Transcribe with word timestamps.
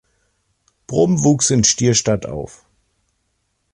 Brum 0.87 1.23
wuchs 1.23 1.51
in 1.51 1.63
Stierstadt 1.63 2.25
auf. 2.25 2.65